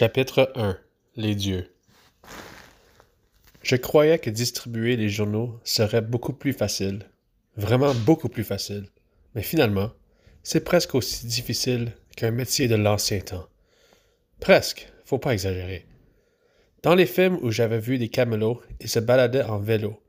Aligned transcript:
Chapitre 0.00 0.52
1 0.54 0.78
Les 1.16 1.34
dieux 1.34 1.74
Je 3.62 3.74
croyais 3.74 4.20
que 4.20 4.30
distribuer 4.30 4.94
les 4.94 5.08
journaux 5.08 5.58
serait 5.64 6.02
beaucoup 6.02 6.32
plus 6.32 6.52
facile, 6.52 7.10
vraiment 7.56 7.92
beaucoup 7.92 8.28
plus 8.28 8.44
facile, 8.44 8.86
mais 9.34 9.42
finalement, 9.42 9.90
c'est 10.44 10.62
presque 10.62 10.94
aussi 10.94 11.26
difficile 11.26 11.96
qu'un 12.14 12.30
métier 12.30 12.68
de 12.68 12.76
l'ancien 12.76 13.18
temps. 13.18 13.48
Presque, 14.38 14.88
faut 15.04 15.18
pas 15.18 15.32
exagérer. 15.32 15.84
Dans 16.84 16.94
les 16.94 17.06
films 17.06 17.40
où 17.42 17.50
j'avais 17.50 17.80
vu 17.80 17.98
des 17.98 18.08
camelots, 18.08 18.62
ils 18.78 18.88
se 18.88 19.00
baladaient 19.00 19.42
en 19.42 19.58
vélo, 19.58 20.00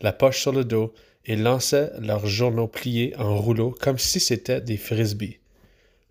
la 0.00 0.14
poche 0.14 0.40
sur 0.40 0.52
le 0.52 0.64
dos, 0.64 0.94
et 1.26 1.36
lançaient 1.36 1.90
leurs 2.00 2.26
journaux 2.26 2.68
pliés 2.68 3.14
en 3.18 3.36
rouleaux 3.36 3.76
comme 3.78 3.98
si 3.98 4.20
c'était 4.20 4.62
des 4.62 4.78
frisbees, 4.78 5.40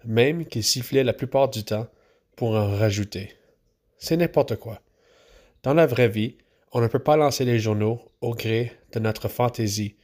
même 0.06 0.46
qu'ils 0.46 0.64
sifflaient 0.64 1.04
la 1.04 1.14
plupart 1.14 1.50
du 1.50 1.64
temps 1.64 1.88
pour 2.36 2.56
en 2.56 2.76
rajouter. 2.76 3.32
C'est 3.98 4.18
n'importe 4.18 4.58
quoi. 4.58 4.82
Dans 5.64 5.74
la 5.74 5.86
vraie 5.86 6.10
vie, 6.10 6.36
on 6.72 6.82
ne 6.82 6.88
peut 6.88 7.00
pas 7.00 7.16
lancer 7.16 7.46
les 7.46 7.60
journaux 7.60 8.02
au 8.22 8.34
gré 8.34 8.72
de 8.92 9.00
notre 9.00 9.28
fantaisie. 9.28 9.96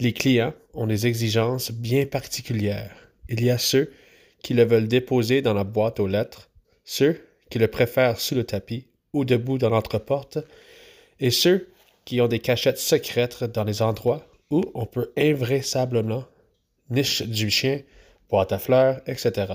Les 0.00 0.12
clients 0.12 0.54
ont 0.74 0.86
des 0.86 1.06
exigences 1.06 1.70
bien 1.70 2.06
particulières. 2.06 2.94
Il 3.28 3.44
y 3.44 3.50
a 3.50 3.58
ceux 3.58 3.92
qui 4.42 4.54
le 4.54 4.64
veulent 4.64 4.88
déposer 4.88 5.42
dans 5.42 5.54
la 5.54 5.64
boîte 5.64 6.00
aux 6.00 6.06
lettres, 6.06 6.50
ceux 6.84 7.20
qui 7.50 7.58
le 7.58 7.68
préfèrent 7.68 8.20
sous 8.20 8.34
le 8.34 8.44
tapis 8.44 8.86
ou 9.12 9.24
debout 9.24 9.58
dans 9.58 9.70
l'entreporte, 9.70 10.38
et 11.20 11.30
ceux 11.30 11.68
qui 12.04 12.20
ont 12.20 12.28
des 12.28 12.38
cachettes 12.38 12.78
secrètes 12.78 13.44
dans 13.44 13.64
les 13.64 13.82
endroits 13.82 14.26
où 14.50 14.62
on 14.74 14.86
peut 14.86 15.12
invraisemblablement 15.16 16.24
niche 16.90 17.22
du 17.22 17.50
chien, 17.50 17.80
boîte 18.30 18.52
à 18.52 18.58
fleurs, 18.58 19.00
etc. 19.06 19.52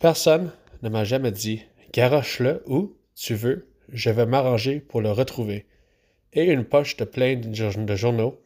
Personne 0.00 0.50
ne 0.84 0.90
m'a 0.90 1.04
jamais 1.04 1.32
dit 1.32 1.62
garoche-le 1.92 2.62
où 2.66 2.94
tu 3.16 3.34
veux, 3.34 3.68
je 3.88 4.10
vais 4.10 4.26
m'arranger 4.26 4.80
pour 4.80 5.00
le 5.00 5.10
retrouver. 5.10 5.66
Et 6.34 6.44
une 6.44 6.64
poche 6.64 6.96
de 6.96 7.04
plein 7.04 7.36
de 7.36 7.96
journaux, 7.96 8.40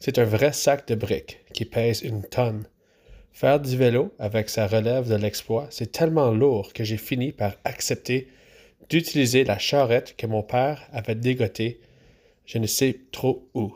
c'est 0.00 0.18
un 0.18 0.24
vrai 0.24 0.52
sac 0.52 0.88
de 0.88 0.94
briques 0.94 1.40
qui 1.52 1.64
pèse 1.64 2.02
une 2.02 2.22
tonne. 2.22 2.66
Faire 3.32 3.60
du 3.60 3.76
vélo 3.76 4.14
avec 4.18 4.48
sa 4.48 4.66
relève 4.66 5.08
de 5.08 5.16
l'exploit, 5.16 5.66
c'est 5.70 5.92
tellement 5.92 6.30
lourd 6.30 6.72
que 6.72 6.84
j'ai 6.84 6.96
fini 6.96 7.32
par 7.32 7.54
accepter 7.64 8.28
d'utiliser 8.88 9.44
la 9.44 9.58
charrette 9.58 10.14
que 10.16 10.26
mon 10.26 10.42
père 10.42 10.88
avait 10.92 11.14
dégotée, 11.16 11.80
je 12.46 12.58
ne 12.58 12.66
sais 12.66 13.00
trop 13.12 13.48
où. 13.54 13.74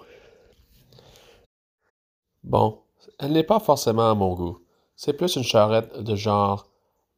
Bon, 2.44 2.78
elle 3.18 3.32
n'est 3.32 3.42
pas 3.42 3.60
forcément 3.60 4.10
à 4.10 4.14
mon 4.14 4.34
goût. 4.34 4.58
C'est 4.96 5.14
plus 5.14 5.36
une 5.36 5.44
charrette 5.44 5.98
de 5.98 6.14
genre 6.14 6.67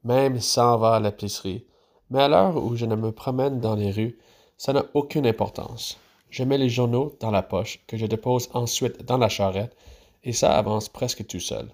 même 0.04 0.40
sans 0.40 0.78
va 0.78 0.94
à 0.94 1.00
l'épicerie. 1.00 1.64
Mais 2.10 2.22
à 2.22 2.28
l'heure 2.28 2.56
où 2.56 2.76
je 2.76 2.86
ne 2.86 2.96
me 2.96 3.12
promène 3.12 3.60
dans 3.60 3.76
les 3.76 3.90
rues, 3.90 4.18
ça 4.56 4.72
n'a 4.72 4.84
aucune 4.94 5.26
importance. 5.26 5.98
Je 6.30 6.44
mets 6.44 6.58
les 6.58 6.68
journaux 6.68 7.16
dans 7.20 7.30
la 7.30 7.42
poche, 7.42 7.80
que 7.86 7.96
je 7.96 8.06
dépose 8.06 8.48
ensuite 8.54 9.04
dans 9.04 9.18
la 9.18 9.28
charrette, 9.28 9.76
et 10.22 10.32
ça 10.32 10.56
avance 10.56 10.88
presque 10.88 11.26
tout 11.26 11.40
seul. 11.40 11.70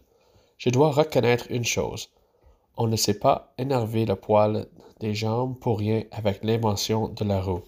Je 0.59 0.71
dois 0.71 0.91
reconnaître 0.91 1.47
une 1.51 1.65
chose. 1.65 2.09
On 2.77 2.87
ne 2.87 2.97
sait 2.97 3.19
pas 3.19 3.53
énerver 3.59 4.07
le 4.07 4.17
poil 4.17 4.67
des 5.01 5.15
jambes 5.15 5.59
pour 5.59 5.79
rien 5.79 6.05
avec 6.11 6.43
l'invention 6.45 7.09
de 7.09 7.25
la 7.25 7.41
roue. 7.41 7.63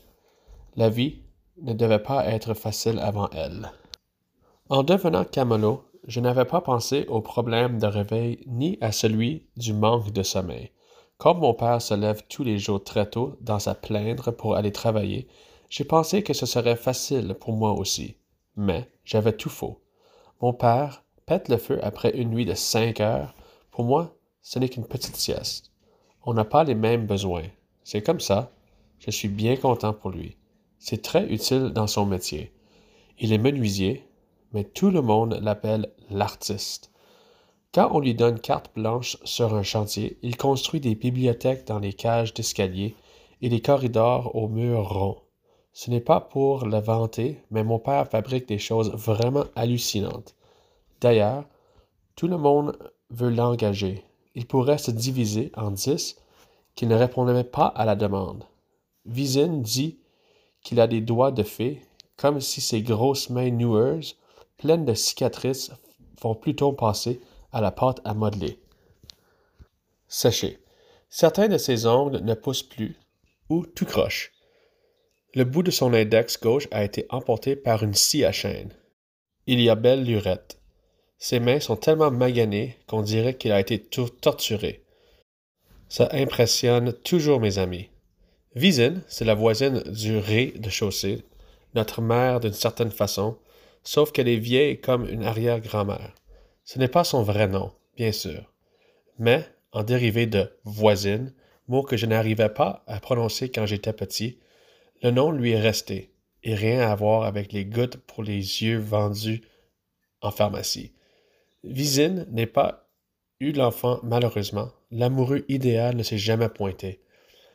La 0.77 0.89
vie 0.89 1.23
ne 1.63 1.73
devait 1.73 1.99
pas 1.99 2.27
être 2.27 2.55
facile 2.55 2.99
avant 2.99 3.29
elle. 3.31 3.73
En 4.71 4.83
devenant 4.83 5.25
camelot, 5.25 5.83
je 6.09 6.21
n'avais 6.21 6.47
pas 6.47 6.63
pensé 6.63 7.05
au 7.09 7.21
problème 7.21 7.79
de 7.79 7.87
réveil 7.87 8.43
ni 8.47 8.79
à 8.81 8.93
celui 8.93 9.47
du 9.59 9.75
manque 9.75 10.11
de 10.11 10.23
sommeil. 10.23 10.73
Comme 11.19 11.41
mon 11.41 11.53
père 11.53 11.83
se 11.83 11.93
lève 11.93 12.23
tous 12.31 12.43
les 12.43 12.59
jours 12.59 12.83
très 12.83 13.11
tôt 13.11 13.37
dans 13.43 13.59
sa 13.59 13.75
plaindre 13.75 14.31
pour 14.31 14.57
aller 14.57 14.73
travailler, 14.73 15.29
j'ai 15.69 15.85
pensé 15.85 16.23
que 16.23 16.33
ce 16.33 16.47
serait 16.47 16.77
facile 16.77 17.35
pour 17.39 17.53
moi 17.53 17.73
aussi. 17.73 18.17
Mais 18.57 18.89
j'avais 19.05 19.35
tout 19.35 19.51
faux. 19.51 19.83
Mon 20.41 20.55
père 20.55 21.05
pète 21.27 21.51
le 21.51 21.59
feu 21.59 21.79
après 21.83 22.17
une 22.17 22.31
nuit 22.31 22.47
de 22.47 22.55
cinq 22.55 23.01
heures. 23.01 23.35
Pour 23.71 23.85
moi, 23.85 24.17
ce 24.41 24.59
n'est 24.59 24.71
qu'une 24.71 24.87
petite 24.87 25.17
sieste. 25.17 25.73
On 26.25 26.33
n'a 26.33 26.45
pas 26.47 26.65
les 26.65 26.75
mêmes 26.75 27.07
besoins. 27.07 27.45
C'est 27.85 28.03
comme 28.03 28.21
ça. 28.21 28.51
Je 28.99 29.11
suis 29.11 29.29
bien 29.29 29.57
content 29.57 29.93
pour 29.93 30.11
lui. 30.11 30.39
C'est 30.79 31.03
très 31.03 31.27
utile 31.27 31.69
dans 31.69 31.87
son 31.87 32.07
métier. 32.07 32.55
Il 33.19 33.33
est 33.35 33.39
menuisier, 33.39 34.09
mais 34.53 34.65
tout 34.65 34.91
le 34.91 35.03
monde 35.03 35.39
l'appelle 35.43 35.93
l'artiste. 36.11 36.91
Quand 37.75 37.91
on 37.93 38.01
lui 38.01 38.15
donne 38.15 38.41
carte 38.41 38.71
blanche 38.75 39.19
sur 39.25 39.55
un 39.55 39.63
chantier, 39.63 40.19
il 40.23 40.37
construit 40.37 40.81
des 40.81 40.95
bibliothèques 40.95 41.67
dans 41.67 41.79
les 41.79 41.93
cages 41.93 42.33
d'escalier 42.33 42.97
et 43.43 43.49
des 43.49 43.61
corridors 43.61 44.35
aux 44.35 44.49
murs 44.49 44.89
ronds. 44.89 45.23
Ce 45.73 45.91
n'est 45.91 46.01
pas 46.01 46.21
pour 46.21 46.65
le 46.65 46.79
vanter, 46.79 47.41
mais 47.51 47.63
mon 47.63 47.79
père 47.79 48.09
fabrique 48.09 48.49
des 48.49 48.59
choses 48.59 48.91
vraiment 48.93 49.45
hallucinantes. 49.55 50.35
D'ailleurs, 51.01 51.45
tout 52.17 52.27
le 52.27 52.39
monde 52.39 52.77
veut 53.11 53.31
l'engager. 53.31 54.03
Il 54.35 54.47
pourrait 54.47 54.79
se 54.79 54.91
diviser 54.91 55.53
en 55.57 55.71
dix 55.71 56.17
qu'il 56.75 56.89
ne 56.89 56.97
répondrait 56.97 57.45
pas 57.45 57.67
à 57.67 57.85
la 57.85 57.97
demande. 57.97 58.45
Vizine 59.05 59.63
dit 59.63 59.99
qu'il 60.63 60.81
a 60.81 60.87
des 60.87 61.01
doigts 61.01 61.33
de 61.33 61.43
fée, 61.43 61.83
comme 62.17 62.41
si 62.41 62.61
ses 62.61 62.83
grosses 62.83 63.31
mains 63.31 63.51
noueuses 63.51 64.17
pleines 64.57 64.85
de 64.85 64.95
cicatrices, 64.95 65.71
font 66.19 66.35
plutôt 66.35 66.73
passer 66.73 67.21
à 67.53 67.61
la 67.61 67.71
pâte 67.71 68.01
à 68.05 68.15
modeler. 68.15 68.59
Sachez, 70.07 70.59
certains 71.09 71.49
de 71.49 71.59
ses 71.59 71.87
ongles 71.87 72.21
ne 72.21 72.35
poussent 72.35 72.63
plus, 72.63 72.97
ou 73.49 73.67
tout 73.67 73.85
croche. 73.85 74.33
Le 75.35 75.45
bout 75.45 75.63
de 75.63 75.71
son 75.71 75.93
index 75.93 76.41
gauche 76.41 76.69
a 76.71 76.85
été 76.85 77.07
emporté 77.11 77.55
par 77.57 77.83
une 77.83 77.95
scie 77.95 78.25
à 78.25 78.33
chaîne. 78.33 78.73
Il 79.47 79.61
y 79.61 79.71
a 79.71 79.75
belle 79.75 80.05
lurette. 80.05 80.59
Ses 81.19 81.41
mains 81.41 81.61
sont 81.61 81.77
tellement 81.77 82.11
maganées 82.11 82.77
qu'on 82.87 83.03
dirait 83.03 83.35
qu'il 83.35 83.53
a 83.53 83.61
été 83.61 83.79
torturé. 83.79 84.85
Ça 85.89 86.09
impressionne 86.13 86.93
toujours 86.93 87.41
mes 87.41 87.59
amis. 87.59 87.89
Visine, 88.55 89.03
c'est 89.09 89.25
la 89.25 89.35
voisine 89.35 89.83
du 89.87 90.19
rez-de-chaussée, 90.19 91.25
notre 91.75 92.01
mère 92.01 92.41
d'une 92.41 92.53
certaine 92.53 92.91
façon, 92.91 93.37
sauf 93.89 94.13
qu'elle 94.13 94.29
est 94.29 94.37
vieille 94.37 94.83
comme 94.83 95.09
une 95.09 95.25
arrière-grand-mère. 95.25 96.15
Ce 96.63 96.79
n'est 96.79 96.89
pas 96.89 97.05
son 97.05 97.23
vrai 97.23 97.49
nom, 97.49 97.73
bien 97.97 98.13
sûr, 98.13 98.53
mais 99.19 99.47
en 99.73 99.83
dérivé 99.83 100.27
de 100.27 100.53
voisine, 100.65 101.33
mot 101.69 101.83
que 101.83 101.97
je 101.97 102.05
n'arrivais 102.05 102.51
pas 102.51 102.85
à 102.87 103.01
prononcer 103.01 103.51
quand 103.51 103.65
j'étais 103.65 103.95
petit, 103.95 104.41
le 105.03 105.11
nom 105.11 105.31
lui 105.31 105.53
est 105.53 105.61
resté, 105.61 106.13
et 106.43 106.55
rien 106.55 106.81
à 106.81 106.95
voir 106.95 107.23
avec 107.23 107.51
les 107.55 107.65
gouttes 107.65 107.97
pour 107.97 108.23
les 108.23 108.63
yeux 108.63 108.77
vendus 108.77 109.41
en 110.21 110.33
pharmacie. 110.33 110.93
Visine 111.65 112.27
n'est 112.31 112.45
pas 112.45 112.91
eu 113.41 113.53
l'enfant 113.53 114.01
malheureusement, 114.03 114.71
l'amoureux 114.91 115.47
idéal 115.49 115.97
ne 115.97 116.03
s'est 116.03 116.19
jamais 116.19 116.51
pointé. 116.51 117.01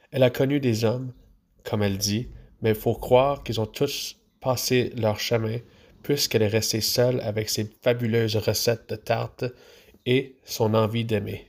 Elle 0.10 0.24
a 0.24 0.32
connu 0.32 0.60
des 0.60 0.84
hommes, 0.84 1.14
comme 1.64 1.84
elle 1.84 2.00
dit, 2.00 2.30
mais 2.64 2.70
il 2.70 2.76
faut 2.76 2.96
croire 2.96 3.44
qu'ils 3.44 3.62
ont 3.62 3.68
tous 3.68 4.20
passé 4.42 4.92
leur 4.96 5.20
chemin 5.20 5.60
puisqu'elle 6.04 6.42
est 6.42 6.48
restée 6.48 6.82
seule 6.82 7.22
avec 7.22 7.50
ses 7.50 7.66
fabuleuses 7.82 8.36
recettes 8.36 8.90
de 8.90 8.96
tartes 8.96 9.46
et 10.06 10.36
son 10.44 10.74
envie 10.74 11.06
d'aimer. 11.06 11.48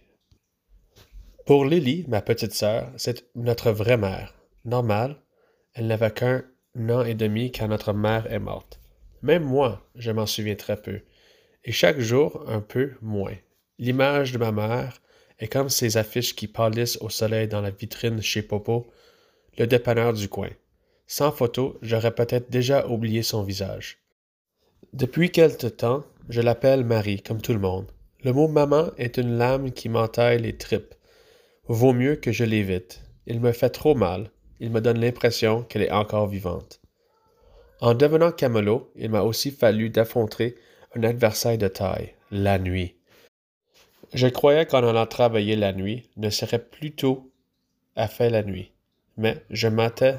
Pour 1.45 1.67
Lily, 1.67 2.07
ma 2.09 2.23
petite 2.23 2.55
sœur, 2.55 2.91
c'est 2.97 3.27
notre 3.35 3.71
vraie 3.71 3.99
mère. 3.99 4.35
Normal, 4.65 5.17
elle 5.75 5.89
n'avait 5.89 6.11
qu'un 6.11 6.43
an 6.89 7.05
et 7.05 7.15
demi 7.15 7.53
quand 7.53 7.69
notre 7.69 7.93
mère 7.93 8.33
est 8.33 8.39
morte. 8.39 8.81
Même 9.21 9.45
moi, 9.45 9.87
je 9.97 10.11
m'en 10.11 10.27
souviens 10.27 10.55
très 10.55 10.81
peu. 10.81 11.01
Et 11.65 11.73
chaque 11.73 11.99
jour, 11.99 12.45
un 12.49 12.61
peu 12.61 12.93
moins. 13.03 13.37
L'image 13.79 14.33
de 14.33 14.39
ma 14.39 14.53
mère 14.53 15.03
est 15.39 15.49
comme 15.49 15.69
ces 15.69 15.97
affiches 15.97 16.35
qui 16.35 16.47
pâlissent 16.47 16.99
au 17.00 17.11
soleil 17.11 17.49
dans 17.49 17.61
la 17.61 17.71
vitrine 17.71 18.23
chez 18.23 18.43
Popo, 18.43 18.91
le 19.59 19.67
dépanneur 19.67 20.12
du 20.12 20.29
coin. 20.29 20.50
Sans 21.07 21.33
photo, 21.33 21.79
j'aurais 21.83 22.15
peut-être 22.15 22.50
déjà 22.50 22.87
oublié 22.87 23.23
son 23.23 23.43
visage. 23.43 24.04
Depuis 24.93 25.31
quelque 25.31 25.67
temps, 25.67 26.05
je 26.29 26.41
l'appelle 26.41 26.85
Marie, 26.85 27.23
comme 27.23 27.41
tout 27.41 27.53
le 27.53 27.59
monde. 27.59 27.87
Le 28.23 28.33
mot 28.33 28.49
maman 28.49 28.91
est 28.97 29.17
une 29.17 29.37
lame 29.37 29.73
qui 29.73 29.89
m'entaille 29.89 30.41
les 30.41 30.57
tripes. 30.57 30.95
Vaut 31.67 31.93
mieux 31.93 32.17
que 32.17 32.33
je 32.33 32.45
l'évite. 32.45 33.03
Il 33.27 33.41
me 33.41 33.53
fait 33.53 33.71
trop 33.71 33.95
mal. 33.95 34.31
Il 34.61 34.71
me 34.71 34.81
donne 34.81 35.01
l'impression 35.01 35.63
qu'elle 35.63 35.83
est 35.83 35.91
encore 35.91 36.27
vivante. 36.27 36.81
En 37.81 37.95
devenant 37.95 38.33
camelot, 38.33 38.91
il 38.97 39.11
m'a 39.11 39.23
aussi 39.23 39.51
fallu 39.51 39.91
d'affronter 39.91 40.57
un 40.95 41.03
adversaire 41.03 41.59
de 41.59 41.69
taille, 41.69 42.15
la 42.31 42.59
nuit. 42.59 42.97
Je 44.13 44.29
croyais 44.29 44.65
qu'en 44.67 44.87
allant 44.87 45.07
travailler 45.07 45.57
la 45.57 45.73
nuit, 45.73 46.09
ne 46.17 46.31
serait 46.31 46.65
plutôt 46.65 47.33
à 47.97 48.07
faire 48.07 48.31
la 48.31 48.43
nuit. 48.43 48.73
Mais 49.17 49.45
je 49.51 49.69
matais 49.69 50.17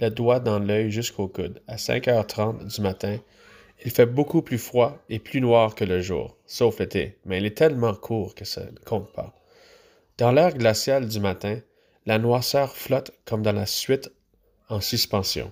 le 0.00 0.10
doigt 0.10 0.40
dans 0.40 0.58
l'œil 0.58 0.90
jusqu'au 0.90 1.28
coude. 1.28 1.62
À 1.66 1.76
5h30 1.76 2.74
du 2.74 2.80
matin, 2.80 3.18
il 3.84 3.90
fait 3.90 4.06
beaucoup 4.06 4.42
plus 4.42 4.58
froid 4.58 4.98
et 5.08 5.18
plus 5.18 5.40
noir 5.40 5.74
que 5.74 5.84
le 5.84 6.00
jour, 6.00 6.36
sauf 6.46 6.78
l'été, 6.78 7.18
mais 7.24 7.38
il 7.38 7.46
est 7.46 7.56
tellement 7.56 7.94
court 7.94 8.34
que 8.34 8.44
ça 8.44 8.62
ne 8.64 8.78
compte 8.84 9.12
pas. 9.12 9.34
Dans 10.18 10.32
l'air 10.32 10.56
glacial 10.56 11.08
du 11.08 11.20
matin, 11.20 11.60
La 12.06 12.20
noirceur 12.20 12.76
flotte 12.76 13.10
comme 13.24 13.42
dans 13.42 13.52
la 13.52 13.66
suite 13.66 14.12
en 14.68 14.80
suspension. 14.80 15.50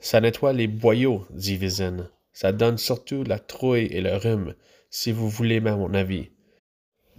Ça 0.00 0.20
nettoie 0.20 0.52
les 0.52 0.66
boyaux, 0.66 1.24
dit 1.30 1.56
Vizine. 1.56 2.10
Ça 2.32 2.50
donne 2.50 2.78
surtout 2.78 3.22
la 3.22 3.38
trouille 3.38 3.86
et 3.86 4.00
le 4.00 4.16
rhume, 4.16 4.54
si 4.90 5.12
vous 5.12 5.28
voulez 5.28 5.60
mon 5.60 5.94
avis. 5.94 6.30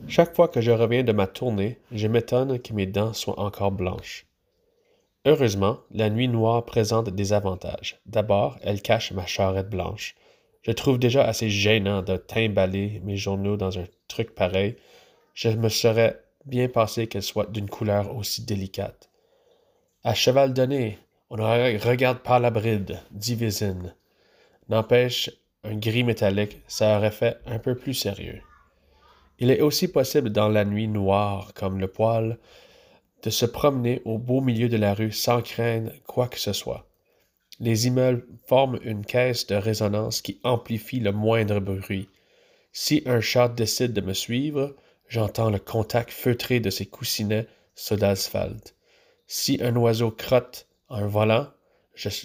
Chaque 0.08 0.36
fois 0.36 0.50
que 0.50 0.62
je 0.62 0.72
reviens 0.72 1.04
de 1.04 1.12
ma 1.14 1.28
tournée, 1.28 1.80
je 1.92 2.08
m'étonne 2.08 2.60
que 2.60 2.74
mes 2.74 2.86
dents 2.86 3.14
soient 3.14 3.40
encore 3.40 3.72
blanches. 3.72 4.26
Heureusement, 5.30 5.82
la 5.92 6.10
nuit 6.10 6.28
noire 6.28 6.66
présente 6.66 7.10
des 7.12 7.34
avantages. 7.34 8.00
D'abord, 8.08 8.58
elle 8.64 8.82
cache 8.82 9.12
ma 9.12 9.28
charrette 9.28 9.70
blanche. 9.70 10.16
Je 10.64 10.72
trouve 10.72 10.98
déjà 10.98 11.24
assez 11.24 11.52
gênant 11.52 12.02
de 12.02 12.18
timballer 12.18 13.00
mes 13.04 13.16
journaux 13.16 13.56
dans 13.56 13.78
un 13.78 13.84
truc 14.08 14.34
pareil. 14.34 14.76
Je 15.36 15.50
me 15.50 15.70
serais 15.70 16.20
bien 16.46 16.68
passé 16.68 17.06
qu'elle 17.06 17.22
soit 17.22 17.52
d'une 17.52 17.70
couleur 17.70 18.16
aussi 18.16 18.44
délicate. 18.44 19.12
À 20.04 20.16
cheval 20.16 20.52
donné, 20.52 20.98
on 21.30 21.38
ne 21.38 21.78
regarde 21.88 22.24
pas 22.24 22.40
la 22.40 22.50
bride, 22.50 23.00
dit 23.12 23.36
Vizine. 23.36 23.94
N'empêche, 24.68 25.30
un 25.64 25.76
gris 25.76 26.04
métallique, 26.04 26.60
ça 26.68 26.98
aurait 26.98 27.12
fait 27.12 27.38
un 27.46 27.60
peu 27.60 27.76
plus 27.76 27.94
sérieux. 27.94 28.42
Il 29.38 29.52
est 29.52 29.62
aussi 29.62 29.90
possible 29.90 30.32
dans 30.32 30.50
la 30.50 30.66
nuit 30.66 30.88
noire, 30.88 31.54
comme 31.54 31.80
le 31.80 31.88
poil, 31.88 32.40
de 33.24 33.30
se 33.30 33.46
promener 33.46 34.02
au 34.06 34.18
beau 34.18 34.42
milieu 34.42 34.70
de 34.70 34.78
la 34.78 34.94
rue 34.94 35.12
sans 35.12 35.42
craindre 35.42 35.92
quoi 36.08 36.28
que 36.28 36.40
ce 36.40 36.54
soit. 36.54 36.88
Les 37.60 37.88
immeubles 37.88 38.26
forment 38.46 38.80
une 38.84 39.06
caisse 39.06 39.48
de 39.48 39.56
résonance 39.56 40.22
qui 40.22 40.40
amplifie 40.44 41.00
le 41.00 41.12
moindre 41.12 41.60
bruit. 41.60 42.08
Si 42.72 43.04
un 43.06 43.20
chat 43.20 43.50
décide 43.50 43.94
de 43.94 44.02
me 44.02 44.14
suivre, 44.14 44.76
j'entends 45.08 45.50
le 45.50 45.60
contact 45.60 46.12
feutré 46.12 46.60
de 46.60 46.70
ses 46.70 46.86
coussinets 46.86 47.48
sur 47.76 47.98
l'asphalte. 47.98 48.76
Si 49.28 49.60
un 49.62 49.76
oiseau 49.76 50.12
crotte 50.12 50.68
en 50.88 51.06
volant, 51.08 51.48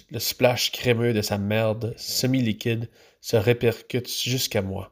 le 0.09 0.19
splash 0.19 0.71
crémeux 0.71 1.13
de 1.13 1.21
sa 1.21 1.37
merde 1.37 1.93
semi-liquide 1.97 2.89
se 3.19 3.35
répercute 3.35 4.09
jusqu'à 4.09 4.61
moi. 4.61 4.91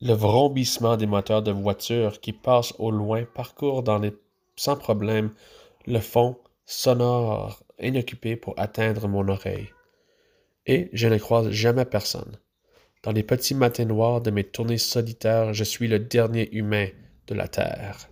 Le 0.00 0.14
vrombissement 0.14 0.96
des 0.96 1.06
moteurs 1.06 1.42
de 1.42 1.52
voitures 1.52 2.20
qui 2.20 2.32
passent 2.32 2.74
au 2.78 2.90
loin 2.90 3.24
parcourt 3.24 3.82
dans 3.82 3.98
les... 3.98 4.14
sans 4.60 4.76
problème 4.76 5.30
le 5.86 6.00
fond 6.00 6.36
sonore 6.66 7.62
inoccupé 7.80 8.36
pour 8.36 8.54
atteindre 8.58 9.08
mon 9.08 9.26
oreille. 9.28 9.70
Et 10.66 10.90
je 10.92 11.08
ne 11.08 11.18
croise 11.18 11.50
jamais 11.50 11.84
personne. 11.84 12.38
Dans 13.02 13.12
les 13.12 13.22
petits 13.22 13.54
matins 13.54 13.86
noirs 13.86 14.20
de 14.20 14.30
mes 14.30 14.44
tournées 14.44 14.78
solitaires, 14.78 15.54
je 15.54 15.64
suis 15.64 15.88
le 15.88 15.98
dernier 15.98 16.54
humain 16.54 16.88
de 17.26 17.34
la 17.34 17.48
Terre. 17.48 18.10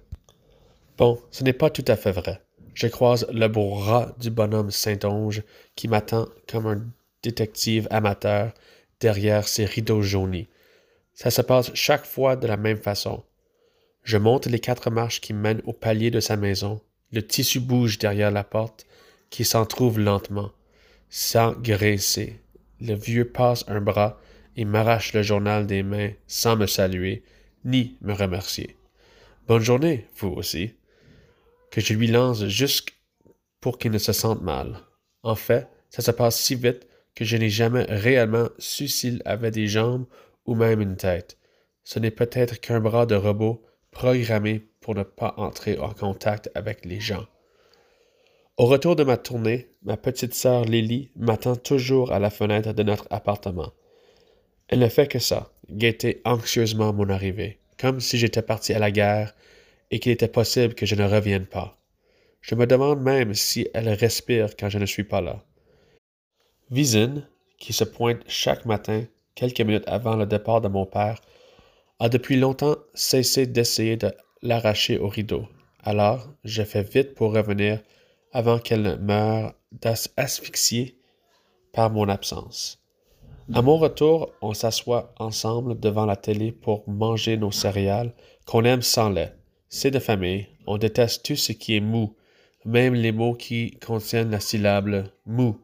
Bon, 0.97 1.21
ce 1.31 1.45
n'est 1.45 1.53
pas 1.53 1.71
tout 1.71 1.85
à 1.87 1.97
fait 1.97 2.13
vrai 2.13 2.41
je 2.79 2.87
croise 2.87 3.27
le 3.33 3.49
beau 3.49 3.71
rat 3.71 4.13
du 4.21 4.31
bonhomme 4.31 4.71
Saint-Onge 4.71 5.43
qui 5.75 5.89
m'attend 5.89 6.29
comme 6.49 6.69
un 6.69 6.81
détective 7.25 7.89
amateur 7.91 8.53
derrière 9.01 9.49
ses 9.49 9.65
rideaux 9.65 10.01
jaunis. 10.01 10.47
Ça 11.13 11.33
se 11.33 11.43
passe 11.43 11.73
chaque 11.75 12.07
fois 12.07 12.37
de 12.37 12.47
la 12.47 12.57
même 12.57 12.79
façon. 12.79 13.25
Je 14.09 14.17
monte 14.17 14.47
les 14.47 14.59
quatre 14.59 14.91
marches 14.91 15.21
qui 15.21 15.35
mènent 15.35 15.61
au 15.67 15.75
palier 15.75 16.11
de 16.11 16.19
sa 16.19 16.39
maison. 16.39 16.81
Le 17.13 17.21
tissu 17.21 17.61
bouge 17.61 17.99
derrière 17.99 18.31
la 18.31 18.43
porte, 18.43 18.87
qui 19.29 19.45
s'en 19.45 19.67
trouve 19.67 19.99
lentement, 19.99 20.51
sans 21.11 21.53
graisser. 21.53 22.41
Le 22.81 22.95
vieux 22.95 23.27
passe 23.29 23.67
un 23.69 23.83
bras 23.83 24.19
et 24.57 24.65
m'arrache 24.65 25.13
le 25.13 25.23
journal 25.23 25.67
des 25.67 25.83
mains 25.83 26.13
sans 26.27 26.57
me 26.57 26.67
saluer, 26.67 27.23
ni 27.67 27.99
me 28.01 28.15
remercier. 28.15 28.79
Bonne 29.47 29.61
journée, 29.61 30.07
vous 30.17 30.29
aussi 30.29 30.73
que 31.71 31.83
je 31.83 31.93
lui 31.93 32.07
lance 32.07 32.47
juste 32.47 32.89
pour 33.61 33.77
qu'il 33.77 33.91
ne 33.91 33.99
se 33.99 34.15
sente 34.15 34.41
mal. 34.41 34.81
En 35.23 35.35
fait, 35.35 35.69
ça 35.91 36.01
se 36.01 36.13
passe 36.13 36.41
si 36.41 36.55
vite 36.55 36.87
que 37.15 37.27
je 37.27 37.37
n'ai 37.37 37.51
jamais 37.51 37.83
réellement 37.83 38.49
su 38.57 38.89
s'il 38.89 39.21
avait 39.27 39.51
des 39.51 39.67
jambes 39.67 40.07
ou 40.47 40.55
même 40.55 40.81
une 40.81 40.97
tête. 40.97 41.37
Ce 41.85 41.99
n'est 41.99 42.11
peut-être 42.11 42.59
qu'un 42.59 42.81
bras 42.81 43.05
de 43.05 43.15
robot 43.15 43.63
programmé 43.99 44.63
pour 44.81 44.95
ne 44.95 45.03
pas 45.03 45.35
entrer 45.39 45.77
en 45.77 45.91
contact 45.91 46.53
avec 46.55 46.85
les 46.85 47.01
gens. 47.01 47.27
Au 48.57 48.67
retour 48.67 48.95
de 48.95 49.03
ma 49.03 49.17
tournée, 49.17 49.71
ma 49.83 49.97
petite 49.97 50.35
sœur 50.35 50.65
Lily 50.65 51.11
m'attend 51.17 51.57
toujours 51.57 52.13
à 52.13 52.21
la 52.21 52.31
fenêtre 52.31 52.73
de 52.73 52.85
notre 52.85 53.09
appartement. 53.11 53.73
Elle 54.69 54.79
ne 54.79 54.89
fait 54.89 55.09
que 55.09 55.19
ça, 55.19 55.51
guetter 55.69 56.23
anxieusement 56.25 56.93
mon 56.93 57.09
arrivée, 57.09 57.59
comme 57.77 57.99
si 57.99 58.19
j'étais 58.19 58.41
parti 58.41 58.73
à 58.73 58.79
la 58.79 58.93
guerre 58.93 59.35
et 59.91 59.99
qu'il 59.99 60.13
était 60.13 60.29
possible 60.29 60.75
que 60.75 60.87
je 60.87 60.95
ne 60.95 61.05
revienne 61.05 61.47
pas. 61.47 61.77
Je 62.41 62.55
me 62.55 62.69
demande 62.69 63.03
même 63.03 63.35
si 63.35 63.67
elle 63.75 63.89
respire 63.89 64.55
quand 64.57 64.69
je 64.69 64.79
ne 64.79 64.87
suis 64.87 65.03
pas 65.03 65.21
là. 65.21 65.43
Vizine, 66.71 67.27
qui 67.59 67.73
se 67.73 67.83
pointe 67.83 68.23
chaque 68.29 68.65
matin, 68.65 69.07
quelques 69.35 69.61
minutes 69.61 69.89
avant 69.89 70.15
le 70.15 70.27
départ 70.27 70.61
de 70.61 70.69
mon 70.69 70.87
père, 70.87 71.21
a 72.01 72.09
depuis 72.09 72.37
longtemps 72.37 72.77
cessé 72.95 73.47
d'essayer 73.47 73.97
de 73.97 74.13
l'arracher 74.43 74.99
au 74.99 75.09
rideau. 75.09 75.47
Alors, 75.83 76.29
je 76.45 76.63
fais 76.63 76.83
vite 76.83 77.15
pour 77.15 77.35
revenir 77.35 77.81
avant 78.33 78.59
qu'elle 78.59 78.83
ne 78.83 78.95
meure 78.97 79.55
asphyxiée 80.17 80.99
par 81.73 81.91
mon 81.91 82.09
absence. 82.09 82.83
À 83.55 83.63
mon 83.63 83.79
retour, 83.79 84.33
on 84.43 84.53
s'assoit 84.53 85.15
ensemble 85.19 85.81
devant 85.81 86.05
la 86.05 86.17
télé 86.17 86.53
pour 86.53 86.89
manger 86.89 87.39
nos 87.39 87.51
céréales 87.51 88.15
qu'on 88.45 88.65
aime 88.65 88.83
sans 88.83 89.09
lait. 89.09 89.35
C'est 89.71 89.91
de 89.91 89.99
famille. 89.99 90.47
On 90.67 90.77
déteste 90.77 91.25
tout 91.25 91.37
ce 91.37 91.53
qui 91.53 91.75
est 91.75 91.81
mou, 91.81 92.15
même 92.67 92.95
les 92.95 93.13
mots 93.13 93.35
qui 93.35 93.71
contiennent 93.79 94.31
la 94.31 94.41
syllabe 94.41 95.09
mou. 95.25 95.59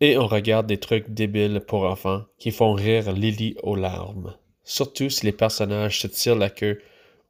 Et 0.00 0.18
on 0.18 0.26
regarde 0.26 0.66
des 0.66 0.78
trucs 0.78 1.10
débiles 1.10 1.60
pour 1.60 1.84
enfants 1.84 2.24
qui 2.38 2.50
font 2.50 2.72
rire 2.72 3.12
Lily 3.12 3.56
aux 3.62 3.76
larmes. 3.76 4.34
Surtout 4.64 5.10
si 5.10 5.26
les 5.26 5.32
personnages 5.32 6.00
se 6.00 6.06
tirent 6.06 6.36
la 6.36 6.50
queue 6.50 6.80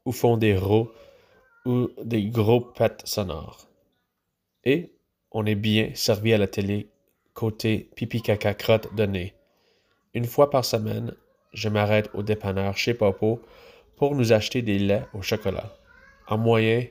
ou 0.05 0.13
font 0.13 0.37
des 0.37 0.57
rots 0.57 0.93
ou 1.67 1.91
des 2.03 2.27
gros 2.27 2.61
pets 2.61 3.03
sonores. 3.05 3.69
Et 4.65 4.93
on 5.33 5.45
est 5.47 5.55
bien 5.55 5.91
servi 5.95 6.33
à 6.33 6.39
la 6.39 6.47
télé 6.47 6.89
côté 7.33 7.91
pipi 7.97 8.23
caca 8.23 8.55
crotte 8.55 8.95
de 8.95 9.05
nez. 9.05 9.35
Une 10.15 10.27
fois 10.27 10.49
par 10.49 10.65
semaine, 10.65 11.15
je 11.53 11.69
m'arrête 11.69 12.09
au 12.15 12.23
dépanneur 12.23 12.77
chez 12.77 12.95
Popo 12.95 13.41
pour 13.97 14.15
nous 14.15 14.33
acheter 14.33 14.63
des 14.63 14.79
laits 14.79 15.07
au 15.13 15.23
chocolat. 15.23 15.77
En 16.29 16.39
moyen, 16.39 16.87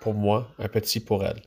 pour 0.00 0.14
moi, 0.14 0.48
un 0.58 0.68
petit 0.68 1.00
pour 1.00 1.24
elle. 1.24 1.40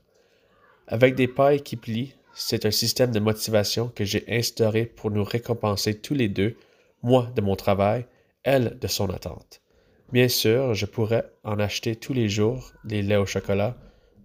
Avec 0.88 1.16
des 1.16 1.28
pailles 1.28 1.62
qui 1.62 1.76
plient, 1.76 2.14
c'est 2.34 2.66
un 2.66 2.72
système 2.72 3.12
de 3.12 3.20
motivation 3.20 3.90
que 3.90 4.06
j'ai 4.06 4.24
instauré 4.30 4.86
pour 4.86 5.12
nous 5.12 5.24
récompenser 5.24 6.00
tous 6.00 6.14
les 6.14 6.30
deux, 6.30 6.56
moi 7.04 7.28
de 7.36 7.42
mon 7.42 7.56
travail, 7.56 8.06
elle 8.44 8.78
de 8.80 8.88
son 8.88 9.10
attente. 9.10 9.62
Bien 10.12 10.28
sûr, 10.28 10.74
je 10.74 10.86
pourrais 10.86 11.32
en 11.44 11.60
acheter 11.60 11.96
tous 11.96 12.14
les 12.14 12.30
jours 12.30 12.72
les 12.84 13.02
laits 13.02 13.20
au 13.20 13.26
chocolat, 13.26 13.78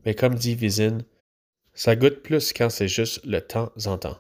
mais 0.05 0.15
comme 0.15 0.35
dit 0.35 0.55
Vizine, 0.55 1.05
ça 1.75 1.97
goûte 1.97 2.23
plus 2.23 2.53
quand 2.53 2.71
c'est 2.71 2.89
juste 2.89 3.25
le 3.25 3.41
temps 3.41 3.73
en 3.87 3.99
temps. 3.99 4.19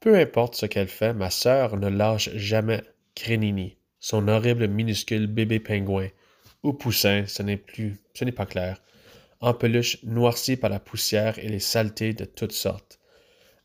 Peu 0.00 0.18
importe 0.18 0.54
ce 0.56 0.66
qu'elle 0.66 0.88
fait, 0.88 1.14
ma 1.14 1.30
sœur 1.30 1.76
ne 1.76 1.88
lâche 1.88 2.30
jamais 2.34 2.82
Crénini 3.14 3.76
son 4.04 4.28
horrible 4.28 4.68
minuscule 4.68 5.26
bébé 5.26 5.60
pingouin, 5.60 6.08
ou 6.62 6.74
poussin, 6.74 7.24
ce 7.26 7.42
n'est 7.42 7.56
plus, 7.56 7.96
ce 8.12 8.26
n'est 8.26 8.32
pas 8.32 8.44
clair, 8.44 8.82
en 9.40 9.54
peluche 9.54 9.96
noircie 10.02 10.58
par 10.58 10.68
la 10.68 10.78
poussière 10.78 11.38
et 11.38 11.48
les 11.48 11.58
saletés 11.58 12.12
de 12.12 12.26
toutes 12.26 12.52
sortes. 12.52 13.00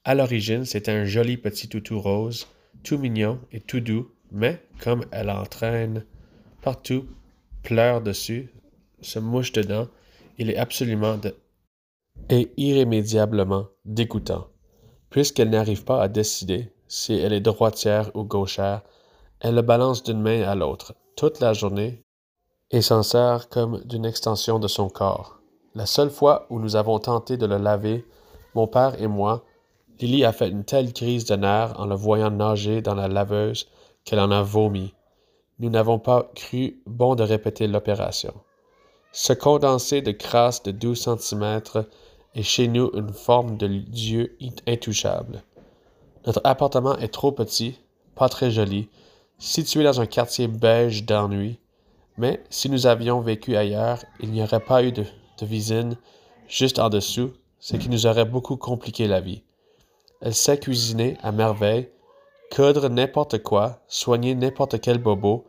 À 0.05 0.15
l'origine, 0.15 0.63
c'était 0.63 0.93
un 0.93 1.03
joli 1.03 1.35
petit 1.35 1.67
toutou 1.67 1.99
rose, 1.99 2.47
tout 2.85 2.97
mignon 2.97 3.41
et 3.51 3.59
tout 3.59 3.81
doux, 3.81 4.15
mais 4.31 4.61
comme 4.81 5.05
elle 5.11 5.29
entraîne 5.29 6.05
partout, 6.61 7.05
pleure 7.63 8.01
dessus, 8.01 8.53
se 9.01 9.19
mouche 9.19 9.51
dedans, 9.51 9.87
il 10.37 10.49
est 10.49 10.57
absolument 10.57 11.17
et 12.29 12.51
irrémédiablement 12.57 13.67
dégoûtant, 13.85 14.47
puisqu'elle 15.09 15.49
n'arrive 15.49 15.83
pas 15.83 16.01
à 16.01 16.07
décider 16.07 16.71
si 16.87 17.13
elle 17.13 17.33
est 17.33 17.41
droitière 17.41 18.11
ou 18.15 18.23
gauchère, 18.23 18.81
elle 19.39 19.55
le 19.55 19.61
balance 19.61 20.03
d'une 20.03 20.21
main 20.21 20.41
à 20.41 20.55
l'autre, 20.55 20.95
toute 21.15 21.39
la 21.39 21.53
journée, 21.53 22.03
et 22.71 22.81
s'en 22.81 23.03
sert 23.03 23.49
comme 23.49 23.81
d'une 23.85 24.05
extension 24.05 24.59
de 24.59 24.67
son 24.67 24.89
corps. 24.89 25.39
La 25.75 25.85
seule 25.85 26.09
fois 26.09 26.45
où 26.49 26.59
nous 26.59 26.75
avons 26.75 26.99
tenté 26.99 27.37
de 27.37 27.45
le 27.45 27.57
laver, 27.57 28.05
mon 28.55 28.67
père 28.67 29.01
et 29.01 29.07
moi, 29.07 29.45
Lily 29.99 30.23
a 30.23 30.31
fait 30.31 30.49
une 30.49 30.63
telle 30.63 30.93
crise 30.93 31.25
de 31.25 31.35
nerfs 31.35 31.79
en 31.79 31.85
le 31.85 31.95
voyant 31.95 32.31
nager 32.31 32.81
dans 32.81 32.95
la 32.95 33.07
laveuse 33.07 33.67
qu'elle 34.09 34.19
en 34.19 34.31
a 34.31 34.41
vomi. 34.41 34.93
Nous 35.59 35.69
n'avons 35.69 35.99
pas 35.99 36.31
cru 36.35 36.81
bon 36.87 37.13
de 37.13 37.21
répéter 37.21 37.67
l'opération. 37.67 38.33
Ce 39.11 39.33
condensé 39.33 40.01
de 40.01 40.11
crasse 40.11 40.63
de 40.63 40.71
12 40.71 41.17
cm 41.17 41.61
est 42.33 42.43
chez 42.43 42.67
nous 42.67 42.89
une 42.95 43.13
forme 43.13 43.57
de 43.57 43.67
dieu 43.67 44.35
intouchable. 44.67 45.43
Notre 46.25 46.41
appartement 46.43 46.97
est 46.97 47.13
trop 47.13 47.31
petit, 47.31 47.79
pas 48.15 48.29
très 48.29 48.51
joli, 48.51 48.89
situé 49.37 49.83
dans 49.83 50.01
un 50.01 50.05
quartier 50.05 50.47
beige 50.47 51.05
d'ennui, 51.05 51.59
mais 52.17 52.43
si 52.49 52.69
nous 52.69 52.87
avions 52.87 53.21
vécu 53.21 53.55
ailleurs, 53.55 54.03
il 54.19 54.31
n'y 54.31 54.43
aurait 54.43 54.59
pas 54.59 54.83
eu 54.83 54.91
de 54.91 55.05
de 55.41 55.45
visine 55.45 55.95
juste 56.47 56.79
en 56.79 56.89
dessous, 56.89 57.31
ce 57.59 57.75
qui 57.75 57.89
nous 57.89 58.05
aurait 58.05 58.25
beaucoup 58.25 58.57
compliqué 58.57 59.07
la 59.07 59.21
vie. 59.21 59.43
Elle 60.21 60.33
sait 60.33 60.59
cuisiner 60.59 61.17
à 61.21 61.31
merveille, 61.31 61.89
coudre 62.53 62.89
n'importe 62.89 63.43
quoi, 63.43 63.79
soigner 63.87 64.35
n'importe 64.35 64.81
quel 64.81 64.97
bobo, 64.97 65.45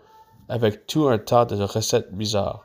avec 0.49 0.87
tout 0.87 1.09
un 1.09 1.19
tas 1.19 1.45
de 1.45 1.63
recettes 1.63 2.13
bizarres. 2.13 2.65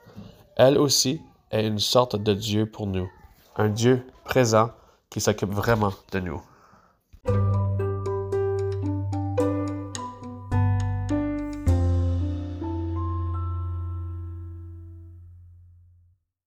Elle 0.56 0.77
aussi 0.77 1.22
est 1.51 1.65
une 1.65 1.80
sorte 1.80 2.15
de 2.15 2.34
Dieu 2.34 2.65
pour 2.65 2.88
nous, 2.88 3.10
un 3.56 3.70
Dieu 3.70 4.06
présent 4.24 4.72
qui 5.10 5.22
s'occupe 5.22 5.51
vraiment 5.51 5.94
de 6.12 6.20
nous. 6.20 6.42